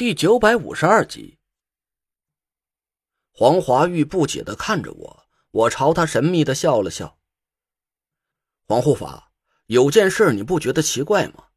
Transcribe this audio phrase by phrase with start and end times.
[0.00, 1.36] 第九百五十二集，
[3.32, 7.18] 黄华玉不解的看着我，我朝他神秘的笑了笑。
[8.64, 9.30] 黄护法，
[9.66, 11.48] 有件事你不觉得奇怪吗？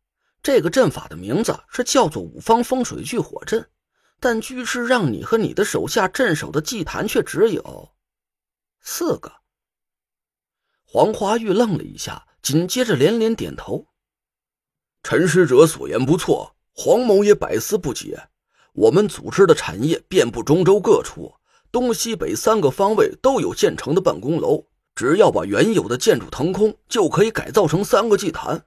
[0.42, 3.72] 这个阵法的名字是叫做五方风水聚火阵，
[4.20, 7.96] 但居士让你和你的手下镇守的祭坛却只有
[8.82, 9.32] 四个。
[10.84, 13.88] 黄华玉愣了一下，紧接着连连点头。
[15.02, 18.28] 陈使者所言不错，黄某也百思不解。
[18.74, 21.34] 我们组织的产业遍布中州各处，
[21.72, 24.66] 东西北三个方位都有现成的办公楼，
[24.96, 28.66] 只要把原有的建筑腾空，就可以改造成三个祭坛。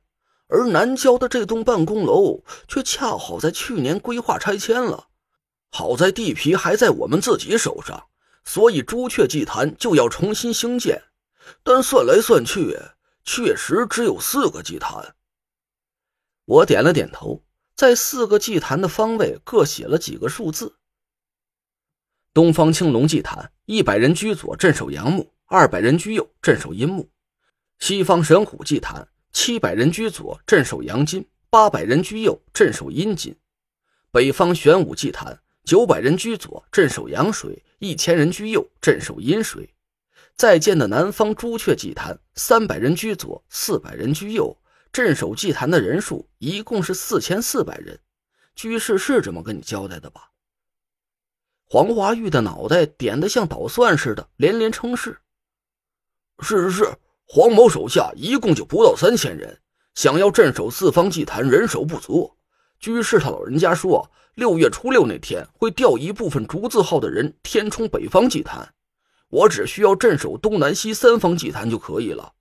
[0.49, 5.09] 而南郊的这栋办公楼却恰好在去年规划拆迁了，
[5.71, 8.07] 好在地皮还在我们自己手上，
[8.45, 11.03] 所以朱雀祭坛就要重新兴建。
[11.65, 12.79] 但算来算去，
[13.25, 15.17] 确实只有四个祭坛。
[16.45, 17.43] 我点了点头。
[17.77, 20.77] 在四个祭坛的方位各写了几个数字。
[22.33, 27.07] 东方青龙祭坛，一百人居左镇守阳木，二百人居右镇守阴木；
[27.79, 33.35] 西方神虎祭坛，七百人居左镇守阳金，八百人居右镇守阴金；
[34.11, 39.69] 北方玄武祭坛，九百人居左镇守阳水，一千人居右镇守阴水；
[40.35, 44.57] 再见的南方朱雀祭坛，三百人居左，四百人居右。
[44.93, 47.99] 镇守祭坛的人数一共是四千四百人，
[48.55, 50.31] 居士是这么跟你交代的吧？
[51.69, 55.19] 黄华玉的脑袋点得像捣蒜似的，连连称是。
[56.41, 56.95] 是是是，
[57.27, 59.59] 黄某手下一共就不到三千人，
[59.95, 62.33] 想要镇守四方祭坛，人手不足。
[62.79, 68.75] 居士他老人家说，六月初六那天会调一部分竹字号的人填充北方祭坛，
[69.29, 72.33] 我只需要镇守东南西三方祭坛就可以了。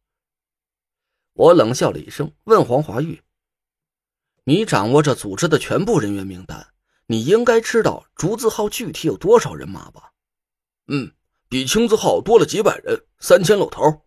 [1.35, 3.21] 我冷笑了一声，问黄华玉
[4.45, 6.67] ：“你掌握着组织的全部人员名单，
[7.07, 10.11] 你应该知道竹字号具体有多少人马吧
[10.87, 11.11] ？”“嗯，
[11.49, 14.05] 比青字号多了几百人，三千露头。”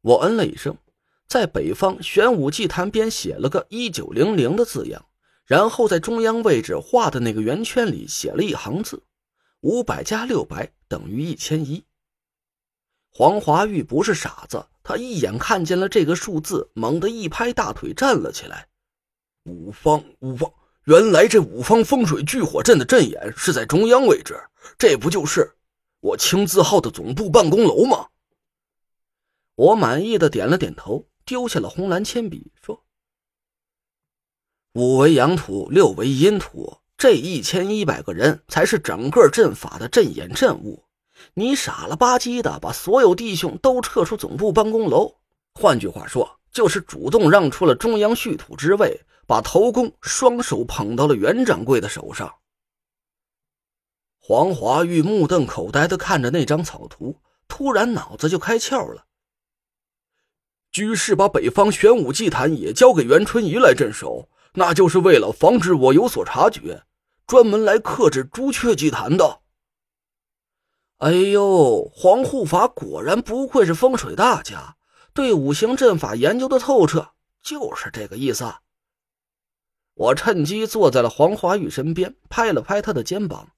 [0.00, 0.78] 我嗯了一声，
[1.26, 5.06] 在北方玄武祭坛边写了个一九零零的字样，
[5.44, 9.02] 然后在中央位置画的那个圆圈里写了一行字
[9.60, 11.84] ：“五百加六百等于一千一。”
[13.12, 14.64] 黄华玉不是傻子。
[14.88, 18.68] 他一眼看见了这个数字，猛地一拍大腿，站了起来。
[19.42, 20.48] 五方，五方，
[20.84, 24.40] 原来这五方风水聚火阵的阵眼是在中央位置，
[24.78, 25.56] 这不就是
[25.98, 28.10] 我青字号的总部办公楼吗？
[29.56, 32.84] 我满意的点了点头，丢下了红蓝铅笔，说
[34.74, 40.84] ：“五为阳土，六为阴土，这一千一百个人才是整个阵法的阵眼阵物。”
[41.34, 45.16] 你傻了吧唧的把所有弟兄都撤出总部办公楼，
[45.54, 52.32] 换句话说，就是主动让出了中央续土之位，把头功双手捧到了袁掌柜的手上。
[54.18, 59.04] 黄华玉目瞪口呆的看着那张草图，突然脑子就开窍了。
[60.72, 66.82] 居士把北方玄武祭坛也交给袁春怡来镇守，那就是为了防止我有所察觉，
[67.26, 69.40] 专门来克制朱雀祭坛的。
[70.98, 74.76] 哎呦，黄护法果然不愧是风水大家，
[75.12, 77.10] 对五行阵法研究的透彻，
[77.42, 78.50] 就是这个意思。
[79.92, 83.50] 我趁机坐在了黄华玉身边，拍了拍他的肩膀。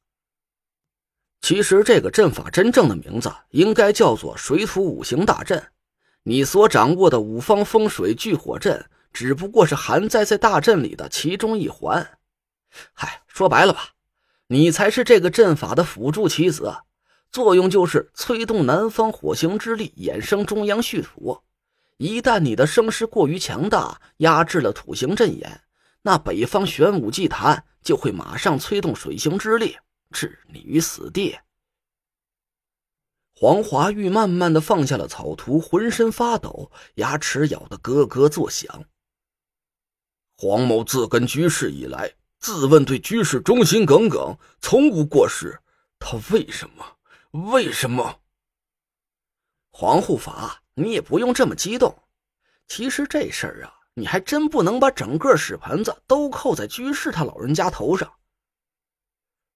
[1.40, 5.70] 其实这个阵法真正的名字应该叫做水土五行大阵，
[6.24, 12.18] 你所掌握的五方风水聚火阵只不过是含在在大阵里的其中一环。
[12.92, 13.90] 嗨，说白了吧，
[14.48, 16.78] 你才是这个阵法的辅助棋子。
[17.30, 21.42] 作用就是催动南方火行之力，衍生中央续土。
[21.98, 25.62] 一旦你的声势过于强大，压制了土行阵眼，
[26.02, 29.76] 那北方玄武祭坛就会马上催动水行之力，
[30.10, 31.36] 置你于死地。
[33.34, 38.84] 黄华玉慢慢的放下了草图，浑身发抖，牙齿咬得咯咯作响。
[40.36, 45.60] 黄某自跟居士以来，自问对居士忠心耿耿，从无过失，
[45.98, 46.97] 他为什么？
[47.32, 48.20] 为什么？
[49.70, 52.04] 黄护法，你也不用这么激动。
[52.66, 58.14] 其实这事儿啊，你还真不能把整个屎盆子都扣在居士他老人家头上。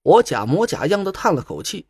[0.03, 1.89] 我假模假样的叹了口气。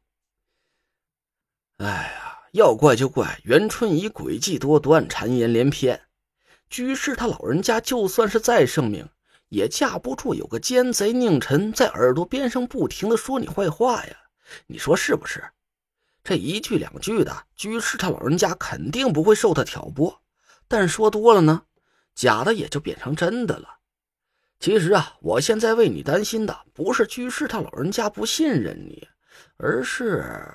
[1.78, 6.08] 哎呀，要怪就怪袁春怡诡计多端，谗言连篇。
[6.70, 9.08] 居士他老人家就算是再圣明，
[9.48, 14.16] 也架不住有个奸贼宁臣在耳朵边上不停的说你坏话呀。
[14.66, 15.44] 你说是不是？
[16.24, 20.22] 这一句两句的，居士他老人家肯定不会受他挑拨，
[20.68, 21.62] 但说多了呢，
[22.14, 23.78] 假的也就变成真的了。
[24.60, 29.08] 其实啊，我现在为你担心的不是居士他老人家不信任你，
[29.56, 30.54] 而是……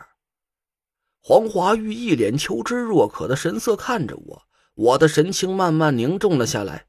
[1.20, 4.44] 黄华玉一脸求知若渴的神色看着我，
[4.76, 6.86] 我的神情慢慢凝重了下来。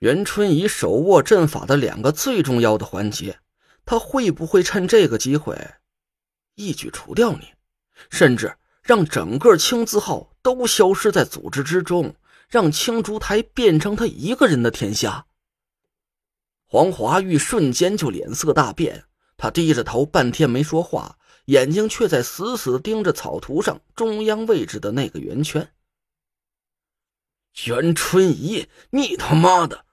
[0.00, 3.38] 袁春怡手握阵法的两个最重要的环节，
[3.84, 5.54] 他会不会趁这个机会
[6.60, 7.54] 一举除掉你，
[8.10, 12.14] 甚至让整个青字号都消失在组织之中，
[12.48, 15.26] 让青竹台变成他一个人的天下？
[16.66, 19.04] 黄华玉瞬间就脸色大变，
[19.36, 21.16] 他低着头，半天没说话，
[21.46, 25.72] 眼睛却在死死盯着草图上中央位置的那个圆圈。
[27.66, 29.84] 袁春怡，你他妈的！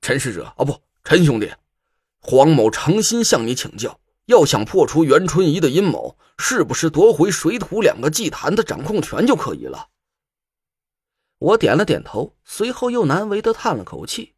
[0.00, 1.52] 陈使者啊，不，陈兄弟，
[2.20, 9.88] 黄某诚心向你请教，要想破除袁春怡的阴谋，是不是夺回水土两个祭坛的掌控权就可以了？
[11.38, 14.34] 我点了点头，随后又难为的叹了口气。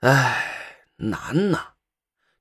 [0.00, 1.74] 哎，难呐！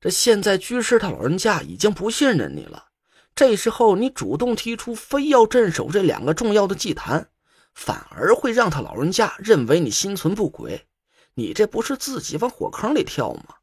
[0.01, 2.89] 这现在居士他老人家已经不信任你了，
[3.33, 7.29] 这时候你主动提出非要镇守这两个重要的祭坛，
[7.73, 10.85] 反而会让他老人家认为你心存不轨，
[11.33, 13.55] 你这不是自己往火坑里跳吗？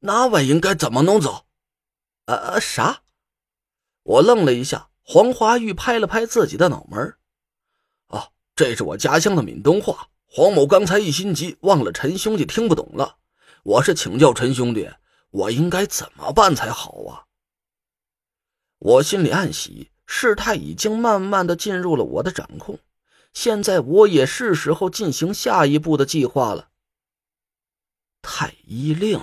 [0.00, 1.46] 那我应该怎么弄走？
[2.26, 3.02] 呃，啥？
[4.02, 7.16] 我愣了一下，黄华玉拍了拍自己的脑门
[8.08, 10.08] 啊，这是我家乡的闽东话。
[10.28, 13.18] 黄某刚才一心急，忘了陈兄弟听不懂了。
[13.62, 14.90] 我是请教陈兄弟，
[15.30, 17.24] 我应该怎么办才好啊？
[18.78, 22.78] 我心里暗喜，事态已经慢慢的进入了我的掌控，
[23.32, 26.68] 现在我也是时候进行下一步的计划了。
[28.20, 29.20] 太医令，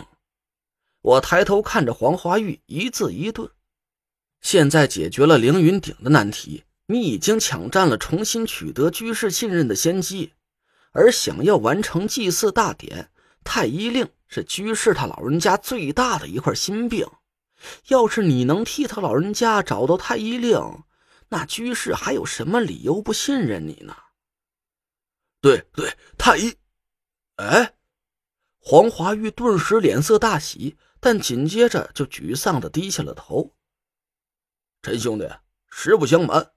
[1.03, 3.51] 我抬头看着黄华玉，一字一顿。
[4.39, 10.33] 现在解决了凌云顶的难题，你已经抢占了重新取得居士信任的先机。
[10.94, 13.11] 而想要完成祭祀大典，
[13.44, 17.05] 太医令是居士他老人家最大的一块心病。
[17.89, 20.83] 要是你能替他老人家找到太医令，
[21.27, 23.94] 那居士还有什么理由不信任你呢？
[25.41, 26.55] 对对，太医。
[27.35, 27.73] 哎，
[28.59, 33.51] 黄华玉顿时脸色大喜，但紧接着就沮丧的低下了头。
[34.81, 35.29] 陈兄弟，
[35.69, 36.51] 实不相瞒，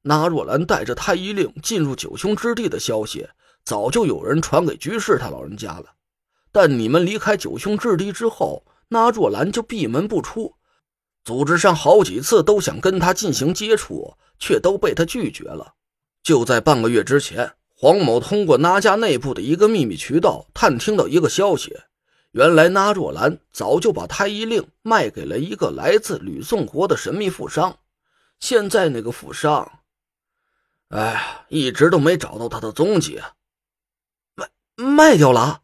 [0.00, 3.28] 那若兰带着太医令进入九兄之地的消息。
[3.62, 5.84] 早就有人传给居士他老人家了，
[6.50, 10.54] 但你们离开九兄之地之后，那若兰就闭门不出。
[11.22, 15.74] 组织上好几次都想跟他进行接触，却都被他拒绝了。
[16.22, 21.78] 就在半个月之前，黄某通过那家内部的一个秘密渠道探听到一个消息：
[22.32, 27.78] 原来那若兰早就把太医令卖给了一个来自吕宋国的神秘富商。
[28.38, 29.80] 现在那个富商，
[30.88, 33.20] 哎，一直都没找到他的踪迹。
[34.76, 35.62] 卖掉了，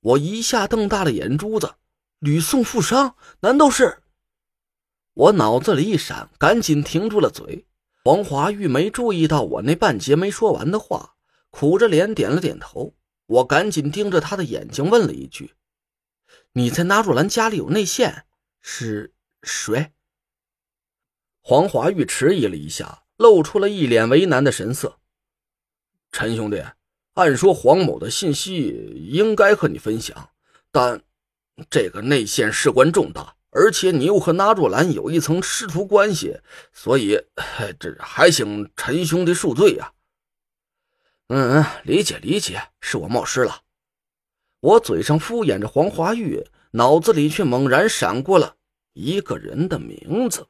[0.00, 1.74] 我一下瞪大了眼珠子。
[2.18, 4.02] 吕宋富商难道是？
[5.14, 7.66] 我脑子里一闪，赶紧停住了嘴。
[8.04, 11.14] 黄华玉没注意到我那半截没说完的话，
[11.50, 12.94] 苦着脸点了点头。
[13.26, 15.52] 我赶紧盯着他的眼睛问了一句
[16.52, 18.26] ：“你在纳若兰家里有内线？
[18.60, 19.92] 是谁？”
[21.40, 24.98] 黄华玉迟疑了一下，露出了一脸为难的神色。
[26.12, 26.64] 陈兄弟。
[27.14, 28.68] 按说黄某的信息
[29.10, 30.30] 应该和你分享，
[30.70, 31.02] 但
[31.68, 36.38] 这个内线事关重大，而且你又和纳若兰有一层师徒关系，
[36.72, 37.20] 所以
[37.80, 39.92] 这还请陈兄弟恕罪呀。
[41.26, 43.62] 嗯嗯，理解理解，是我冒失了。
[44.60, 48.56] 我嘴上敷衍着黄华玉，脑子里却猛然闪过了
[48.92, 50.46] 一个人的名字。